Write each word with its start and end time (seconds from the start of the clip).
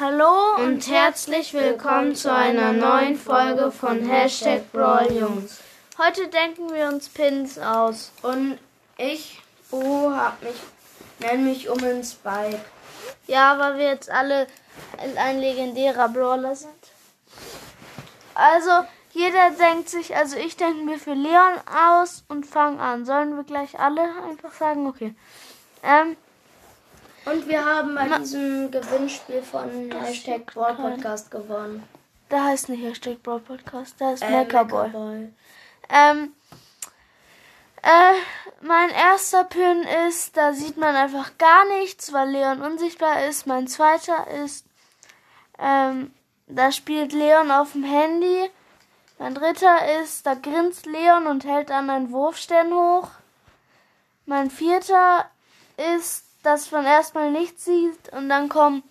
Hallo 0.00 0.56
und 0.56 0.88
herzlich 0.88 1.54
willkommen 1.54 2.16
zu 2.16 2.32
einer 2.32 2.72
neuen 2.72 3.14
Folge 3.14 3.70
von 3.70 4.04
Hashtag 4.04 4.72
Brawljungs. 4.72 5.60
Heute 5.96 6.26
denken 6.26 6.74
wir 6.74 6.88
uns 6.88 7.08
Pins 7.08 7.60
aus. 7.60 8.10
Und 8.22 8.58
ich, 8.98 9.40
Bo, 9.70 10.10
hab 10.10 10.42
mich, 10.42 10.56
nenn 11.20 11.44
mich 11.44 11.68
um 11.68 11.78
den 11.78 12.02
Spike. 12.02 12.58
Ja, 13.28 13.56
weil 13.60 13.78
wir 13.78 13.86
jetzt 13.86 14.10
alle 14.10 14.48
ein 15.16 15.38
legendärer 15.38 16.08
Brawler 16.08 16.56
sind. 16.56 16.72
Also, 18.34 18.72
jeder 19.12 19.52
denkt 19.52 19.90
sich, 19.90 20.16
also 20.16 20.36
ich 20.36 20.56
denke 20.56 20.82
mir 20.82 20.98
für 20.98 21.14
Leon 21.14 21.54
aus 21.72 22.24
und 22.26 22.46
fange 22.46 22.80
an. 22.80 23.06
Sollen 23.06 23.36
wir 23.36 23.44
gleich 23.44 23.78
alle 23.78 24.02
einfach 24.28 24.54
sagen? 24.54 24.88
Okay. 24.88 25.14
Ähm, 25.84 26.16
Und 27.26 27.48
wir 27.48 27.64
haben 27.64 27.94
bei 27.94 28.08
diesem 28.18 28.70
Gewinnspiel 28.70 29.42
von 29.42 29.90
Hashtag 29.90 30.46
Brawl 30.46 30.74
Podcast 30.74 31.30
gewonnen. 31.30 31.82
da 32.28 32.44
heißt 32.44 32.68
nicht 32.68 32.82
Hashtag 32.84 33.22
Brawl 33.22 33.40
Podcast, 33.40 33.94
da 33.98 34.12
ist 34.12 34.22
Äh, 34.22 34.30
Meckerboy. 34.30 34.86
Meckerboy. 34.88 35.28
Ähm, 35.88 36.32
äh, 37.82 38.14
mein 38.62 38.90
erster 38.90 39.44
Pin 39.44 39.82
ist, 40.08 40.36
da 40.36 40.52
sieht 40.52 40.76
man 40.76 40.94
einfach 40.96 41.36
gar 41.38 41.64
nichts, 41.78 42.12
weil 42.12 42.30
Leon 42.30 42.62
unsichtbar 42.62 43.24
ist. 43.26 43.46
Mein 43.46 43.68
zweiter 43.68 44.26
ist, 44.44 44.66
ähm, 45.58 46.12
da 46.46 46.72
spielt 46.72 47.12
Leon 47.12 47.50
auf 47.50 47.72
dem 47.72 47.84
Handy. 47.84 48.50
Mein 49.18 49.34
dritter 49.34 50.00
ist, 50.02 50.26
da 50.26 50.34
grinst 50.34 50.86
Leon 50.86 51.26
und 51.26 51.44
hält 51.44 51.70
dann 51.70 51.88
einen 51.88 52.10
Wurfstern 52.10 52.72
hoch. 52.72 53.08
Mein 54.26 54.50
vierter 54.50 55.30
ist, 55.96 56.24
dass 56.44 56.70
man 56.70 56.84
erstmal 56.84 57.30
nichts 57.30 57.64
sieht 57.64 58.12
und 58.12 58.28
dann 58.28 58.48
kommen 58.48 58.82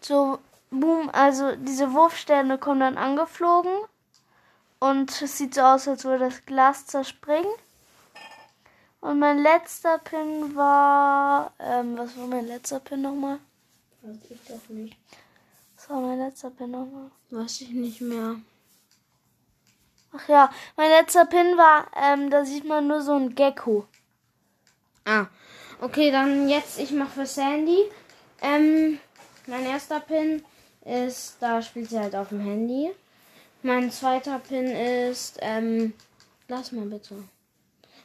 so 0.00 0.38
Boom, 0.70 1.08
also 1.12 1.56
diese 1.56 1.92
Wurfsterne 1.92 2.58
kommen 2.58 2.80
dann 2.80 2.98
angeflogen. 2.98 3.72
Und 4.80 5.22
es 5.22 5.38
sieht 5.38 5.54
so 5.54 5.62
aus, 5.62 5.88
als 5.88 6.04
würde 6.04 6.26
das 6.26 6.44
Glas 6.44 6.86
zerspringen. 6.86 7.50
Und 9.00 9.18
mein 9.18 9.38
letzter 9.38 9.98
Pin 9.98 10.54
war. 10.54 11.52
Ähm, 11.58 11.96
was 11.96 12.16
war 12.16 12.26
mein 12.26 12.46
letzter 12.46 12.80
Pin 12.80 13.02
nochmal? 13.02 13.38
Weiß 14.02 14.16
ich 14.28 14.40
doch 14.46 14.68
nicht. 14.68 14.96
Was 15.76 15.90
war 15.90 16.00
mein 16.00 16.18
letzter 16.18 16.50
Pin 16.50 16.70
nochmal? 16.70 17.10
Weiß 17.30 17.60
ich 17.62 17.70
nicht 17.70 18.00
mehr. 18.00 18.36
Ach 20.12 20.28
ja, 20.28 20.50
mein 20.76 20.90
letzter 20.90 21.26
Pin 21.26 21.56
war, 21.56 21.86
ähm, 21.94 22.30
da 22.30 22.44
sieht 22.44 22.64
man 22.64 22.86
nur 22.86 23.02
so 23.02 23.14
ein 23.14 23.34
Gecko. 23.34 23.86
Ah, 25.04 25.26
okay, 25.80 26.10
dann 26.10 26.48
jetzt 26.48 26.78
ich 26.78 26.90
mach 26.92 27.10
für 27.10 27.26
Sandy. 27.26 27.84
Ähm, 28.40 28.98
mein 29.46 29.66
erster 29.66 30.00
Pin 30.00 30.44
ist, 30.84 31.36
da 31.40 31.62
spielt 31.62 31.90
sie 31.90 31.98
halt 31.98 32.14
auf 32.14 32.28
dem 32.28 32.40
Handy. 32.40 32.90
Mein 33.62 33.90
zweiter 33.90 34.38
Pin 34.38 34.66
ist, 34.66 35.38
ähm, 35.40 35.92
lass 36.48 36.72
mal 36.72 36.86
bitte. 36.86 37.24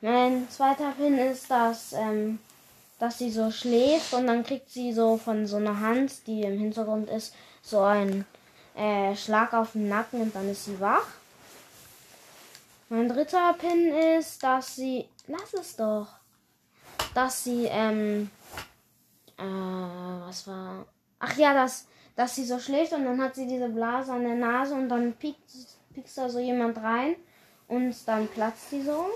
Mein 0.00 0.48
zweiter 0.50 0.92
Pin 0.92 1.18
ist, 1.18 1.50
dass, 1.50 1.92
ähm, 1.92 2.38
dass 2.98 3.18
sie 3.18 3.30
so 3.30 3.50
schläft 3.50 4.12
und 4.12 4.26
dann 4.26 4.44
kriegt 4.44 4.70
sie 4.70 4.92
so 4.92 5.16
von 5.16 5.46
so 5.46 5.56
einer 5.56 5.80
Hand, 5.80 6.26
die 6.26 6.42
im 6.42 6.58
Hintergrund 6.58 7.08
ist, 7.08 7.34
so 7.62 7.80
einen 7.80 8.26
äh, 8.76 9.16
Schlag 9.16 9.54
auf 9.54 9.72
den 9.72 9.88
Nacken 9.88 10.20
und 10.20 10.34
dann 10.34 10.48
ist 10.48 10.66
sie 10.66 10.78
wach. 10.78 11.06
Mein 12.90 13.08
dritter 13.08 13.54
Pin 13.54 13.92
ist, 14.18 14.42
dass 14.42 14.76
sie, 14.76 15.06
lass 15.26 15.52
es 15.54 15.76
doch 15.76 16.06
dass 17.18 17.42
sie, 17.42 17.64
ähm, 17.64 18.30
äh, 19.36 19.42
was 19.42 20.46
war? 20.46 20.86
Ach 21.18 21.36
ja, 21.36 21.52
dass, 21.52 21.88
dass 22.14 22.36
sie 22.36 22.44
so 22.44 22.60
schläft 22.60 22.92
und 22.92 23.04
dann 23.04 23.20
hat 23.20 23.34
sie 23.34 23.48
diese 23.48 23.68
Blase 23.68 24.12
an 24.12 24.22
der 24.22 24.36
Nase 24.36 24.74
und 24.74 24.88
dann 24.88 25.12
piekt, 25.14 25.50
piekst 25.94 26.16
da 26.16 26.28
so 26.28 26.38
jemand 26.38 26.78
rein 26.78 27.16
und 27.66 27.92
dann 28.06 28.28
platzt 28.28 28.70
die 28.70 28.82
so. 28.82 29.06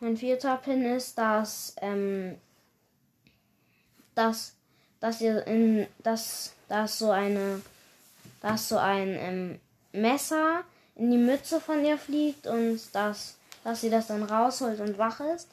Mein 0.00 0.16
vierter 0.16 0.56
Pin 0.56 0.84
ist, 0.84 1.16
dass, 1.16 1.76
ähm, 1.80 2.38
dass, 4.16 4.56
dass 4.98 5.20
ihr 5.20 5.46
in, 5.46 5.86
dass, 6.00 6.54
dass 6.68 6.98
so 6.98 7.12
eine, 7.12 7.62
dass 8.40 8.68
so 8.68 8.78
ein 8.78 9.14
ähm, 9.16 9.60
Messer 9.92 10.64
in 10.96 11.12
die 11.12 11.18
Mütze 11.18 11.60
von 11.60 11.84
ihr 11.84 11.98
fliegt 11.98 12.48
und 12.48 12.80
dass, 12.92 13.36
dass 13.62 13.82
sie 13.82 13.90
das 13.90 14.08
dann 14.08 14.24
rausholt 14.24 14.80
und 14.80 14.98
wach 14.98 15.20
ist. 15.20 15.48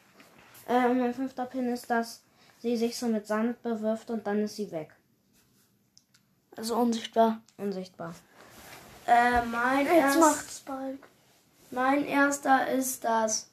Äh, 0.68 0.90
und 0.90 1.00
mein 1.00 1.14
fünfter 1.14 1.46
Pin 1.46 1.72
ist, 1.72 1.90
dass 1.90 2.22
sie 2.60 2.78
sich 2.78 2.98
so 2.98 3.08
mit 3.08 3.28
Sand 3.28 3.62
bewirft 3.62 4.10
und 4.10 4.26
dann 4.26 4.44
ist 4.44 4.56
sie 4.56 4.72
weg. 4.72 4.96
Also 6.56 6.76
unsichtbar. 6.76 7.42
Unsichtbar. 7.58 8.14
Äh, 9.06 9.46
mein, 9.46 9.86
Jetzt 9.86 9.96
erst, 9.96 10.20
macht 10.20 10.52
Spike. 10.52 11.08
mein 11.72 12.06
erster 12.06 12.68
ist, 12.70 13.04
dass 13.04 13.50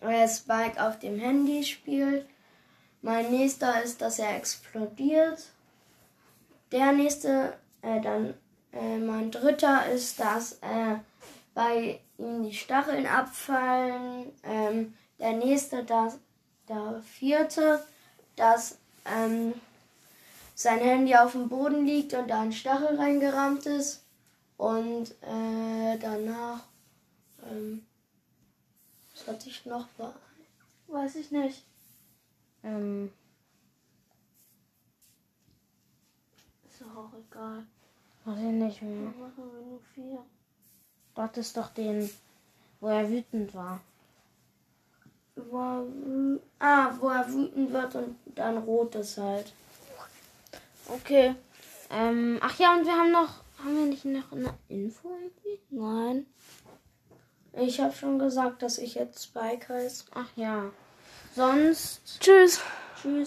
äh, 0.00 0.28
Spike 0.28 0.84
auf 0.84 0.98
dem 0.98 1.18
Handy 1.18 1.64
spielt. 1.64 2.26
Mein 3.00 3.30
nächster 3.30 3.82
ist, 3.82 4.00
dass 4.00 4.18
er 4.18 4.36
explodiert. 4.36 5.42
Der 6.72 6.92
nächste, 6.92 7.54
äh, 7.82 8.00
dann 8.00 8.34
äh, 8.72 8.98
mein 8.98 9.30
dritter 9.30 9.86
ist, 9.90 10.20
dass 10.20 10.54
äh, 10.54 10.96
bei 11.54 12.00
ihm 12.18 12.42
die 12.42 12.54
Stacheln 12.54 13.06
abfallen. 13.06 14.32
Ähm, 14.42 14.94
der 15.18 15.32
nächste, 15.32 15.84
das, 15.84 16.18
der 16.68 17.02
vierte, 17.02 17.84
dass 18.36 18.78
ähm, 19.04 19.54
sein 20.54 20.78
Handy 20.78 21.14
auf 21.14 21.32
dem 21.32 21.48
Boden 21.48 21.84
liegt 21.84 22.14
und 22.14 22.28
da 22.28 22.40
ein 22.42 22.52
Stachel 22.52 22.96
reingerammt 22.96 23.66
ist. 23.66 24.02
Und 24.56 25.10
äh, 25.22 25.98
danach, 26.00 26.60
ähm, 27.50 27.84
was 29.12 29.26
hatte 29.26 29.48
ich 29.48 29.66
noch? 29.66 29.86
Weiß 30.86 31.16
ich 31.16 31.30
nicht. 31.30 31.64
Ähm, 32.62 33.12
Ist 36.70 36.80
doch 36.80 36.96
auch 36.96 37.10
egal. 37.30 37.64
weiß 38.24 38.38
ich 38.38 38.44
nicht 38.44 38.82
mehr. 38.82 39.10
Dann 39.10 39.20
machen 39.20 39.52
wir 39.52 39.62
nur 39.62 39.80
vier. 39.94 40.24
Dort 41.14 41.36
ist 41.36 41.56
doch 41.56 41.68
den, 41.68 42.10
wo 42.80 42.88
er 42.88 43.08
wütend 43.08 43.54
war. 43.54 43.80
Wo 45.36 45.58
er, 45.58 45.86
ah, 46.60 46.92
wo 47.00 47.08
er 47.08 47.28
wütend 47.32 47.72
wird 47.72 47.94
und 47.96 48.16
dann 48.34 48.58
rot 48.58 48.94
ist 48.94 49.18
halt. 49.18 49.52
Okay. 50.86 51.34
Ähm, 51.90 52.38
ach 52.40 52.58
ja, 52.58 52.74
und 52.74 52.84
wir 52.84 52.92
haben 52.92 53.10
noch, 53.10 53.42
haben 53.58 53.76
wir 53.76 53.86
nicht 53.86 54.04
noch 54.04 54.32
eine 54.32 54.54
Info 54.68 55.10
irgendwie? 55.10 55.60
Nein. 55.70 56.26
Ich 57.52 57.80
habe 57.80 57.94
schon 57.94 58.18
gesagt, 58.18 58.62
dass 58.62 58.78
ich 58.78 58.94
jetzt 58.94 59.24
Spike 59.24 59.72
heiße. 59.72 60.04
Ach 60.14 60.28
ja. 60.36 60.70
Sonst 61.34 62.20
Tschüss. 62.20 62.60
Tschüss. 63.00 63.22